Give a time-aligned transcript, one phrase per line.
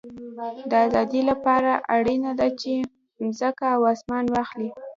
[0.69, 2.73] د آزادۍ له پاره اړینه ده، چي
[3.23, 4.69] مځکه او اسمان واخلې.